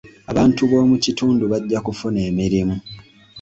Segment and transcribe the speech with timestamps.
[0.31, 2.75] Abantu b'omu kitundu bajja kufuna emirimu.